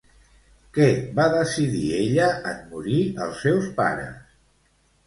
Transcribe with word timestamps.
Què 0.77 0.87
va 1.19 1.27
decidir 1.35 1.83
ella 1.99 2.31
en 2.53 2.65
morir 2.73 2.99
els 3.29 3.47
seus 3.47 3.71
pares? 3.79 4.39